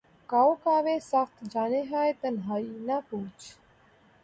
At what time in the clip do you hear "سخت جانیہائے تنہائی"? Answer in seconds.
1.03-2.69